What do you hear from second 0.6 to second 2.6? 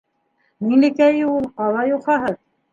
Миңлекәйе ул— ҡала юхаһы.